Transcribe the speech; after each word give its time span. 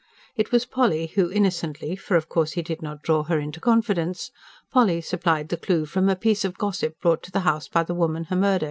It 0.35 0.51
was 0.51 0.65
Polly 0.65 1.11
who 1.13 1.29
innocently 1.29 1.95
for 1.95 2.15
of 2.15 2.27
course 2.27 2.53
he 2.53 2.63
did 2.63 2.81
not 2.81 3.03
draw 3.03 3.21
her 3.25 3.37
into 3.39 3.59
confidence 3.59 4.31
Polly 4.71 4.99
supplied 4.99 5.49
the 5.49 5.57
clue 5.57 5.85
from 5.85 6.09
a 6.09 6.15
piece 6.15 6.43
of 6.43 6.57
gossip 6.57 6.99
brought 6.99 7.21
to 7.21 7.31
the 7.31 7.41
house 7.41 7.67
by 7.67 7.83
the 7.83 7.93
woman 7.93 8.25
Hemmerde. 8.25 8.59